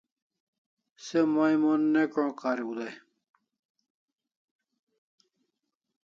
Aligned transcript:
Se 1.07 1.19
mai 1.33 1.55
mon 1.63 1.81
ne 1.93 2.01
ko'n' 2.13 2.33
kariu 2.39 2.71
dai 2.79 2.93